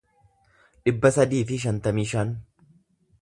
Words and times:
dhibba 0.87 1.11
sadii 1.17 1.43
fi 1.51 1.59
shantamii 1.65 2.07
shan 2.13 2.31